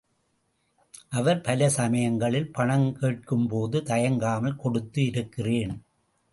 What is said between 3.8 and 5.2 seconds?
தயங்காமல் கொடுத்து